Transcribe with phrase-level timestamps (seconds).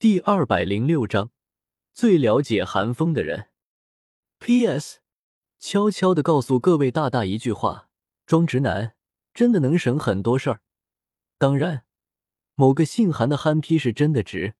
[0.00, 1.30] 第二百零六章，
[1.92, 3.50] 最了解韩风的人。
[4.38, 5.00] P.S.
[5.58, 7.90] 悄悄的告诉各位大大一句话：
[8.24, 8.94] 装直男
[9.34, 10.62] 真的能省很多事儿。
[11.36, 11.84] 当然，
[12.54, 14.54] 某个姓韩的憨批是真的直。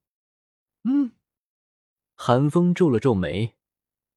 [0.84, 1.12] 嗯，
[2.14, 3.54] 韩风皱了皱眉，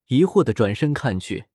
[0.07, 1.45] 疑惑的转身看去，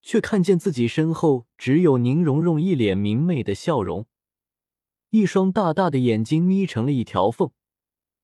[0.00, 4.06] 却看见自己身后只有宁荣荣一脸明媚的笑容，
[5.10, 7.50] 一双大大的眼睛眯成了一条缝。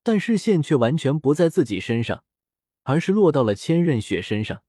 [0.02, 2.24] 但视线却完全不在自己身上，
[2.84, 4.62] 而是落到了千仞雪身上。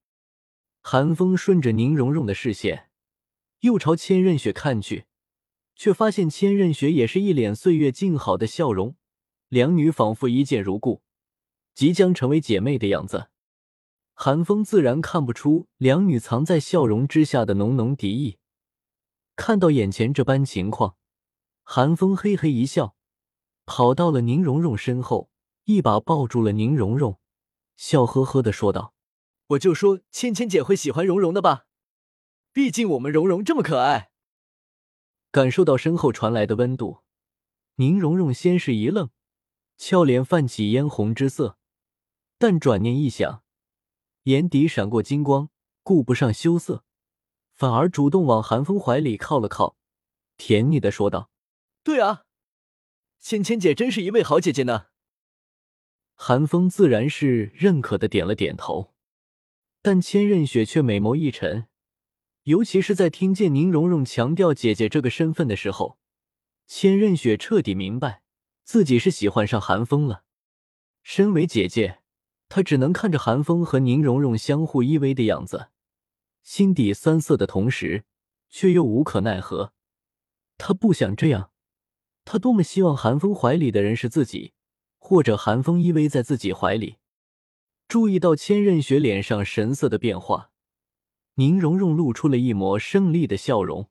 [0.82, 2.90] 寒风顺着宁荣荣的视线，
[3.60, 5.06] 又朝千仞雪看去，
[5.76, 8.96] 却发现千仞雪也是一脸岁月静好的笑容，
[9.48, 11.02] 两女仿佛一见如故，
[11.74, 13.30] 即将成为姐妹的样子。
[14.14, 18.38] 寒风自然看不出两女藏在笑容之下的浓浓敌意。
[19.36, 20.96] 看到眼前这般情况，
[21.64, 22.96] 寒风嘿嘿一笑。
[23.74, 25.30] 跑到了宁荣荣身后，
[25.64, 27.22] 一把抱住了宁荣荣，
[27.78, 28.94] 笑呵呵的说道
[29.48, 31.68] ：“我就说芊芊姐会喜欢蓉蓉的吧，
[32.52, 34.12] 毕竟我们蓉蓉这么可爱。”
[35.32, 36.98] 感受到身后传来的温度，
[37.76, 39.10] 宁荣荣先是一愣，
[39.78, 41.58] 俏脸泛起嫣红之色，
[42.38, 43.42] 但转念一想，
[44.24, 45.48] 眼底闪过金光，
[45.82, 46.84] 顾不上羞涩，
[47.54, 49.78] 反而主动往韩风怀里靠了靠，
[50.36, 51.30] 甜腻的说道
[51.86, 52.24] ：“对啊。”
[53.22, 54.88] 芊芊姐真是一位好姐姐呢。
[56.16, 58.96] 韩风自然是认可的点了点头，
[59.84, 61.68] 但千仞雪却美眸一沉，
[62.44, 66.00] 尤其是在听见宁荣荣强调姐姐这个身份的时候，
[66.66, 68.24] 千仞雪彻底明白
[68.64, 70.24] 自己是喜欢上韩风了。
[71.04, 72.00] 身为姐姐，
[72.50, 75.70] 她只能看着韩风和宁荣荣相互依偎的样子，
[76.42, 78.04] 心底酸涩的同时，
[78.50, 79.74] 却又无可奈何。
[80.58, 81.52] 她不想这样。
[82.24, 84.54] 他多么希望韩风怀里的人是自己，
[85.00, 86.98] 或者韩风依偎在自己怀里。
[87.88, 90.52] 注意到千仞雪脸上神色的变化，
[91.36, 93.90] 宁荣荣露出了一抹胜利的笑容。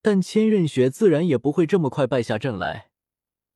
[0.00, 2.90] 但千仞雪自然也不会这么快败下阵来。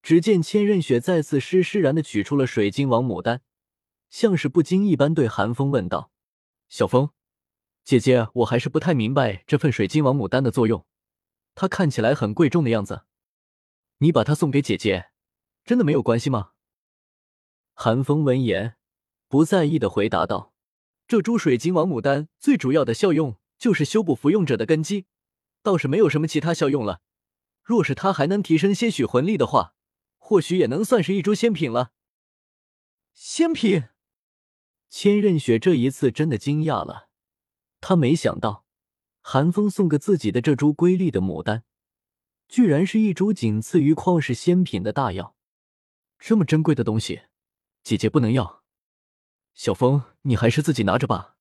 [0.02, 3.40] 只见千仞雪再次施施然的取出了水晶王牡丹，
[4.10, 6.12] 像是不经意般对韩风问道
[6.68, 7.10] ：“小风，
[7.82, 10.86] 姐姐，我还是不太明白这份水晶王牡丹的作用。
[11.56, 13.02] 它看起来很贵重的样子。”
[13.98, 15.10] 你把它送给姐姐，
[15.64, 16.52] 真的没有关系吗？
[17.72, 18.76] 韩风闻言，
[19.28, 20.52] 不在意的回答道
[21.08, 25.06] ：“这株水晶王牡丹最主要的效用就是修补服用者的根基，
[25.62, 27.00] 倒是没有什么其他效用了。
[27.62, 29.74] 若是它还能提升些许魂力的话，
[30.18, 31.92] 或许也能算是一株仙品了。”
[33.12, 33.84] 仙品？
[34.88, 37.08] 千仞雪这一次真的惊讶了，
[37.80, 38.64] 她没想到
[39.20, 41.64] 韩风送给自己的这株瑰丽的牡丹。
[42.48, 45.34] 居然是一株仅次于旷世仙品的大药，
[46.18, 47.22] 这么珍贵的东西，
[47.82, 48.62] 姐姐不能要。
[49.54, 51.36] 小风，你还是自己拿着吧。”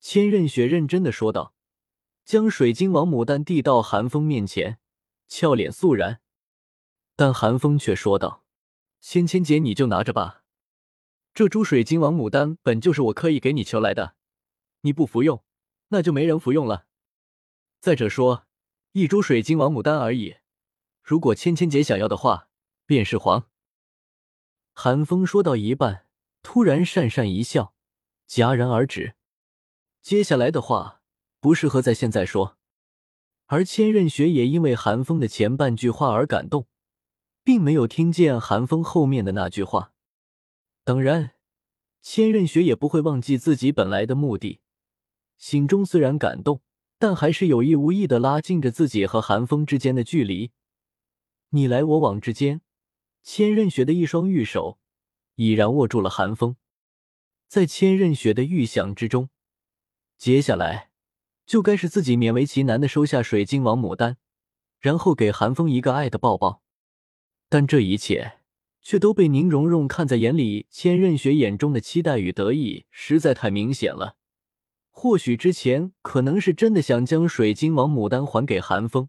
[0.00, 1.54] 千仞雪认真的说道，
[2.24, 4.78] 将水晶王牡丹递到寒风面前，
[5.28, 6.20] 俏脸肃然。
[7.16, 8.44] 但寒风却说道
[9.00, 10.44] ：“芊芊姐，你就拿着吧。
[11.32, 14.16] 这株水晶王牡丹本就是我刻意给你求来的，
[14.80, 15.44] 你不服用，
[15.88, 16.86] 那就没人服用了。
[17.80, 18.46] 再者说。”
[18.98, 20.38] 一株水晶王牡丹而已，
[21.04, 22.48] 如果芊芊姐想要的话，
[22.84, 23.48] 便是黄。
[24.72, 26.06] 寒风说到一半，
[26.42, 27.74] 突然讪讪一笑，
[28.28, 29.14] 戛然而止。
[30.02, 31.00] 接下来的话
[31.38, 32.58] 不适合在现在说。
[33.46, 36.66] 而千仞雪也因为寒风的前半句话而感动，
[37.44, 39.92] 并没有听见寒风后面的那句话。
[40.82, 41.34] 当然，
[42.02, 44.58] 千仞雪也不会忘记自己本来的目的，
[45.36, 46.62] 心中虽然感动。
[46.98, 50.50] 但还是有意无意的拉近着自己和寒风之间的距离，
[51.50, 52.60] 你来我往之间，
[53.22, 54.78] 千仞雪的一双玉手
[55.36, 56.56] 已然握住了寒风。
[57.46, 59.30] 在千仞雪的预想之中，
[60.18, 60.90] 接下来
[61.46, 64.16] 就该是自己勉为其难的收下水晶王牡丹，
[64.80, 66.62] 然后给寒风一个爱的抱抱。
[67.48, 68.40] 但这一切
[68.82, 74.16] 却都被宁荣荣看在眼里，千仞雪眼中的期待与得意实在太明显了。
[75.00, 79.08] 或许之前可能是真的想将水晶王牡丹还给韩风，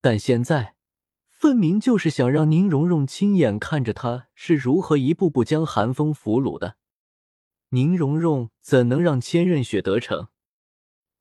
[0.00, 0.74] 但现在
[1.28, 6.78] 分明就是想让宁荣荣亲眼看着他是如何一步步将韩风俘虏的。
[7.68, 10.30] 宁荣荣怎能让千仞雪得逞？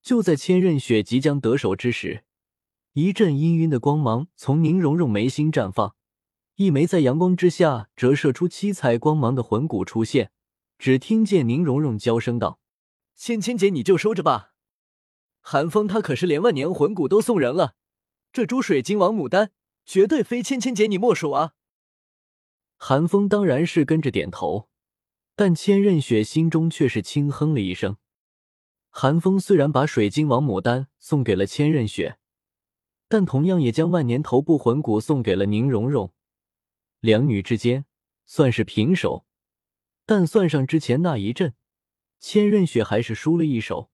[0.02, 2.24] 就在千仞雪即将得手之时，
[2.94, 5.94] 一阵氤氲的光芒从宁荣荣眉心绽放，
[6.56, 10.32] 一枚在阳光之下折射出七彩光芒的魂骨出现。
[10.80, 12.60] 只听见宁荣荣娇声道。
[13.18, 14.54] 芊芊姐，你就收着吧。
[15.42, 17.76] 韩风他可是连万年魂骨都送人了，
[18.32, 19.52] 这株水晶王牡丹
[19.86, 21.56] 绝对非芊芊姐你莫属啊！
[22.78, 24.70] 韩风当然是跟着点头，
[25.36, 27.98] 但千仞雪心中却是轻哼了一声。
[28.90, 32.20] 韩风虽然把水晶王牡丹送给了千仞雪，
[33.08, 36.14] 但同样也将万年头部魂骨送给了宁荣荣。
[37.00, 37.86] 两女之间
[38.28, 39.26] 算是平手，
[40.06, 41.56] 但算上之前那一阵，
[42.20, 43.90] 千仞雪还是输了一手。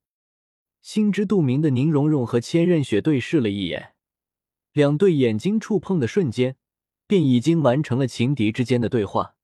[0.82, 3.94] 心知肚明的宁荣荣和千仞雪对视了一眼，
[4.72, 6.58] 两对眼睛触碰的瞬间，
[7.08, 9.36] 便已经完成了情敌之间的对话。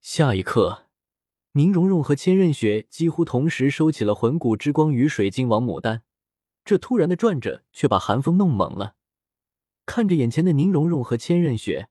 [0.00, 0.86] 下一刻，
[1.52, 6.02] 宁荣荣和千仞雪几乎同时收起了魂骨之光与水晶王牡丹。
[6.64, 8.96] 这突然的转着，却把寒风弄懵了。
[9.84, 11.88] 看着眼前的宁荣荣和千仞雪。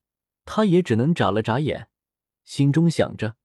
[0.47, 1.87] 他也只能眨了眨眼，
[2.43, 3.35] 心中想着，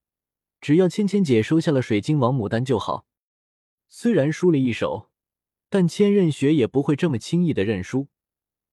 [0.61, 3.07] 只要芊芊姐收下了水晶王牡丹就好。
[3.89, 5.11] 虽然输了一手，
[5.69, 8.09] 但千仞雪也不会这么轻易的认输，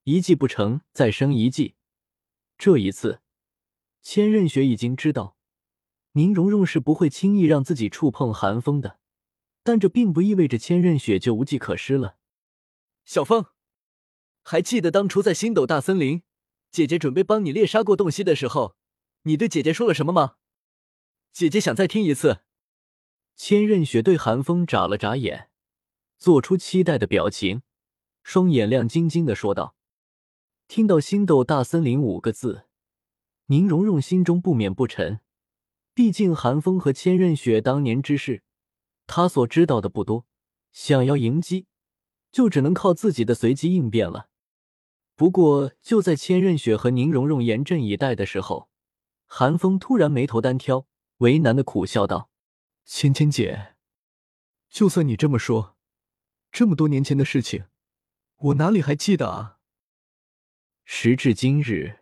[0.03, 1.75] 一计不成再生一计。
[2.57, 3.21] 这一次，
[4.01, 5.35] 千仞雪已经知道
[6.13, 8.99] 宁荣荣是不会轻易让自己触碰寒风的，
[9.63, 12.17] 但这并不意味着千仞雪就无计可施了。
[13.05, 13.45] 小风，
[14.43, 16.23] 还记得当初在星斗大森林？
[16.69, 18.75] 姐姐准备帮你猎杀过洞悉的时候，
[19.23, 20.35] 你对姐姐说了什么吗？
[21.37, 22.39] 姐姐想再听一次。
[23.35, 25.51] 千仞雪对寒风眨了眨眼，
[26.17, 27.61] 做出期待的表情，
[28.23, 29.75] 双眼亮晶晶的说道
[30.67, 32.63] ：“听到‘星斗大森林’五个字，
[33.45, 35.19] 宁荣荣心中不免不沉。
[35.93, 38.41] 毕竟寒风和千仞雪当年之事，
[39.05, 40.25] 他所知道的不多，
[40.71, 41.67] 想要迎击，
[42.31, 44.29] 就只能靠自己的随机应变了。”
[45.15, 48.71] 不过，就在千仞雪和宁荣荣严阵以待的时候，
[49.27, 50.87] 寒风突然眉头单挑，
[51.17, 52.29] 为难的苦笑道
[52.85, 53.75] ：“芊芊姐，
[54.69, 55.75] 就算你这么说，
[56.51, 57.65] 这么多年前的事情，
[58.37, 59.57] 我哪里还记得啊？”
[60.85, 62.01] 时至今日，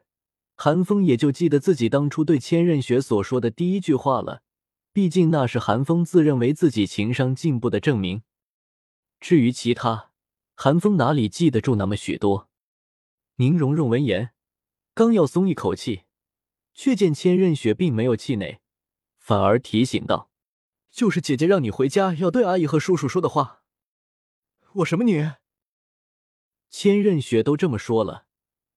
[0.56, 4.44] 韩风也就记得自己当初对千仞雪所说的第一句话了。
[4.92, 8.24] 毕竟那是韩风自认为自己情商进步的证明。
[9.20, 10.12] 至于其他，
[10.54, 12.50] 韩风哪里记得住那么许多？
[13.36, 14.32] 宁荣荣闻言，
[14.94, 16.04] 刚要松一口气，
[16.74, 18.62] 却见千仞雪并没有气馁，
[19.26, 20.30] 反而提醒道
[20.94, 23.64] ：“就是姐姐让你回家要对阿姨和叔叔说的话。”
[24.74, 25.14] 我什么你？
[26.70, 28.28] 千仞雪都这么说了，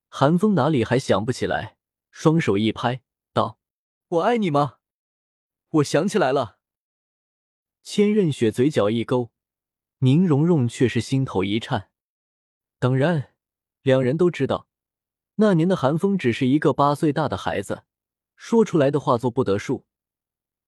[0.09, 1.77] 韩风哪里还想不起来？
[2.11, 3.03] 双手一拍，
[3.35, 3.59] 道
[4.09, 4.79] ：“我爱你吗？
[5.69, 6.57] 我想起来了。”
[7.85, 9.31] 千仞雪嘴角一勾，
[9.99, 11.91] 宁荣荣却是心头一颤。
[12.79, 13.35] 当然。
[13.83, 14.67] 两人都知道，
[15.35, 17.85] 那年的韩风只是一个八岁大的孩子，
[18.35, 19.85] 说出来的话做不得数。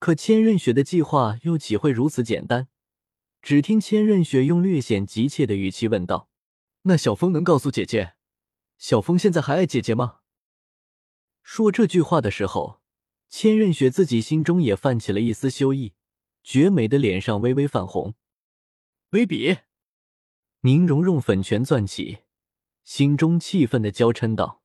[0.01, 2.69] 可千仞雪的计划又岂会如此简单？
[3.43, 6.31] 只听千仞雪用略显急切的语气问道
[6.83, 8.15] ：“那小风能告诉姐姐，
[8.79, 10.21] 小风现在还爱姐姐吗？”
[11.45, 12.81] 说这句话的时候，
[13.29, 15.93] 千仞雪自己心中也泛起了一丝羞意，
[16.43, 18.15] 绝美的脸上微微泛红。
[19.11, 19.61] 卑鄙！
[20.61, 22.21] 宁荣荣粉拳攥起。
[22.85, 24.63] 心中气愤的娇嗔道：“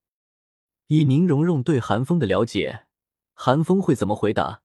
[0.88, 2.86] 以宁荣荣对韩风的了解，
[3.34, 4.62] 韩风会怎么回答？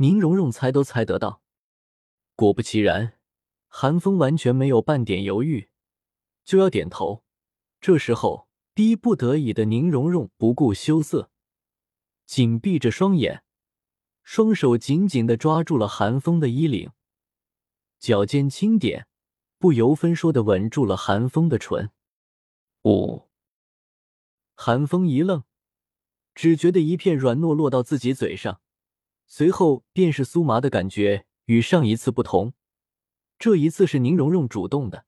[0.00, 1.42] 宁荣荣猜都猜得到。
[2.34, 3.18] 果不其然，
[3.68, 5.68] 韩风完全没有半点犹豫，
[6.42, 7.22] 就要点头。
[7.82, 11.30] 这时候，逼不得已的宁荣荣不顾羞涩，
[12.24, 13.44] 紧闭着双眼，
[14.22, 16.92] 双手紧紧的抓住了韩风的衣领，
[17.98, 19.06] 脚尖轻点，
[19.58, 21.90] 不由分说的吻住了韩风的唇。”
[22.84, 23.28] 五，
[24.54, 25.44] 韩风一愣，
[26.34, 28.62] 只觉得一片软糯落到自己嘴上，
[29.32, 31.24] 随后便是酥麻的感觉。
[31.46, 32.52] 与上一次不同，
[33.38, 35.04] 这一次是宁荣荣主动的，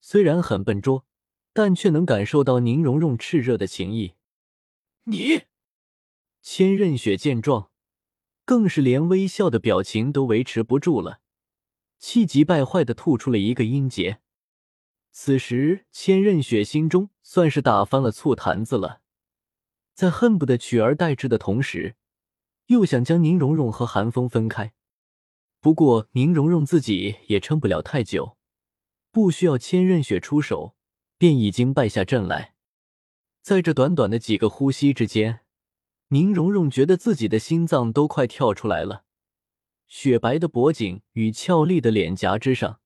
[0.00, 1.06] 虽然很笨拙，
[1.54, 4.14] 但却能感受到宁荣荣炽热的情意。
[5.04, 5.44] 你，
[6.42, 7.70] 千仞雪见状，
[8.44, 11.20] 更是连微笑的表情都维持不住了，
[11.98, 14.20] 气急败坏的吐出了一个音节。
[15.10, 19.00] 此时，千仞雪心中算是打翻了醋坛子了，
[19.94, 21.96] 在恨不得取而代之的同时，
[22.72, 24.72] 又想将宁荣荣和韩风分开。
[25.60, 28.36] 不过，宁荣荣自己也撑不了太久，
[29.12, 30.74] 不需要千仞雪出手，
[31.18, 32.54] 便已经败下阵来。
[33.42, 35.40] 在这短短的几个呼吸之间，
[36.08, 39.04] 宁荣荣觉得自己的心脏都快跳出来了。
[39.86, 42.80] 雪白的脖颈与俏丽的脸颊之上，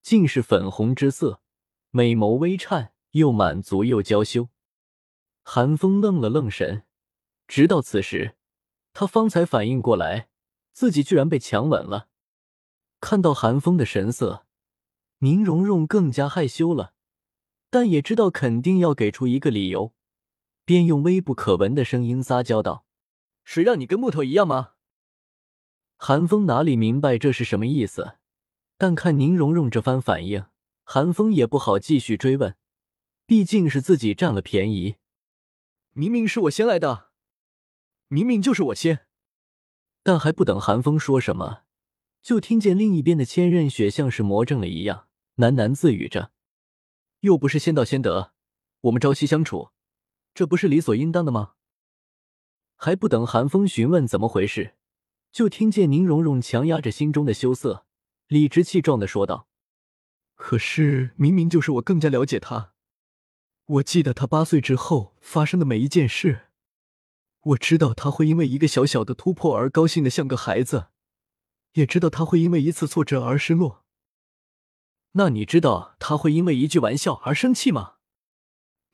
[0.00, 1.42] 尽是粉红之色。
[1.90, 4.48] 美眸微颤，又满足又娇羞。
[5.42, 6.84] 韩风愣了愣神，
[7.46, 8.37] 直到此时，
[8.98, 10.28] 他方才反应过来，
[10.72, 12.08] 自己居然被强吻了。
[13.00, 14.44] 看到韩风的神色，
[15.18, 16.94] 宁荣荣更加害羞了，
[17.70, 19.94] 但也知道肯定要给出一个理由，
[20.64, 22.84] 便用微不可闻的声音撒娇道
[23.46, 24.72] ：“谁让你跟木头一样吗？
[25.96, 28.16] 韩风哪里明白这是什么意思，
[28.76, 30.46] 但看宁荣荣这番反应，
[30.82, 32.56] 韩风也不好继续追问，
[33.24, 34.96] 毕竟是自己占了便宜。
[35.92, 37.07] 明明是我先来的，
[38.08, 39.06] 明明就是我先。
[40.02, 41.62] 但还不等韩风说什么，
[42.22, 46.32] 就听见另一边的千仞雪像是魔怔了一样，喃喃自语着
[47.20, 48.32] ：“又不是先到先得，
[48.82, 49.70] 我们朝夕相处，
[50.32, 51.52] 这不是理所应当的吗？”
[52.76, 54.76] 还不等韩风询问怎么回事，
[55.32, 57.84] 就听见宁荣荣强压着心中的羞涩，
[58.28, 59.48] 理直气壮的说道
[60.36, 62.72] ：“可是明明就是我更加了解他，
[63.66, 66.46] 我记得他八岁之后发生的每一件事。”
[67.48, 70.88] 我知道他会因为一个小小的突破而高兴的像个孩子，
[71.72, 73.84] 也知道他会因为一次挫折而失落。
[75.12, 77.94] 那你知道他会因为一句玩笑而生气吗？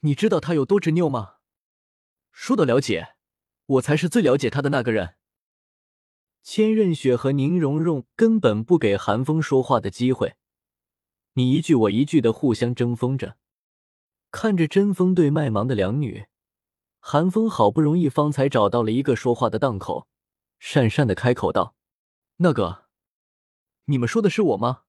[0.00, 1.36] 你知道他有多执拗吗？
[2.30, 3.16] 说到了解，
[3.66, 5.16] 我才是最了解他的那个人。
[6.44, 10.36] 千仞雪和宁荣荣根本不给韩风说话的机会，
[11.32, 13.36] 你一句我一句的互相争锋着，
[14.30, 16.26] 看着针锋对麦芒的两女。
[17.06, 20.08] 韩风好不容易方才找到了一个说话的档口，
[20.58, 21.76] 讪讪的开口道
[22.40, 22.86] ：“那个，
[23.84, 24.84] 你们说的是我吗？”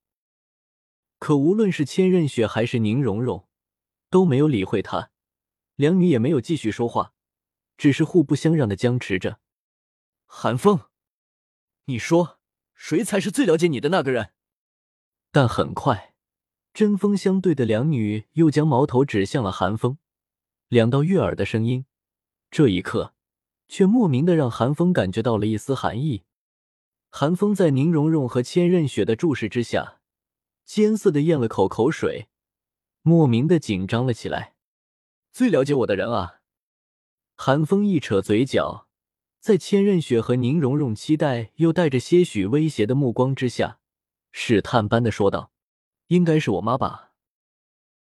[1.19, 3.50] 可无论是千仞雪还是宁荣荣，
[4.10, 5.12] 都没有理会他，
[5.75, 7.12] 两女也没有继续说话，
[7.75, 9.41] 只是互不相让的僵持着。
[10.25, 10.84] 韩风，
[11.88, 12.39] 你说
[12.74, 14.31] 谁才是最了解你的那个人？
[15.34, 16.15] 但很快，
[16.74, 19.98] 针锋相对的两女又将矛头指向了韩风，
[20.69, 21.86] 两道悦耳的声音。
[22.55, 23.13] 这一刻，
[23.67, 26.24] 却莫名的让韩风感觉到了一丝寒意。
[27.09, 30.00] 韩风在宁荣荣和千仞雪的注视之下，
[30.63, 32.29] 艰涩的咽了口口水，
[33.01, 34.55] 莫名的紧张了起来。
[35.33, 36.39] 最了解我的人啊！
[37.35, 38.88] 韩风一扯嘴角，
[39.41, 43.79] 在千仞雪和宁荣荣期待又带着些许威胁的目光之下，
[44.31, 45.51] 试探般的说道
[46.07, 47.01] ：“应该是我妈吧。”